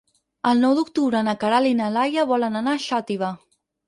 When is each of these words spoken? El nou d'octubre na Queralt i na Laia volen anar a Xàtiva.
El 0.51 0.61
nou 0.61 0.71
d'octubre 0.77 1.19
na 1.27 1.35
Queralt 1.43 1.71
i 1.71 1.75
na 1.81 1.89
Laia 1.97 2.23
volen 2.31 2.57
anar 2.63 2.73
a 2.79 2.81
Xàtiva. 2.87 3.31